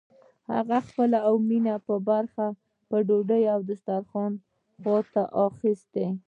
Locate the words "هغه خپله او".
0.53-1.35